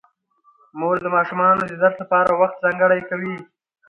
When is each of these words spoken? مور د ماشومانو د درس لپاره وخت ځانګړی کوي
مور 0.79 0.95
د 1.03 1.07
ماشومانو 1.15 1.61
د 1.67 1.73
درس 1.81 1.95
لپاره 2.03 2.29
وخت 2.41 2.57
ځانګړی 2.63 3.01
کوي 3.09 3.37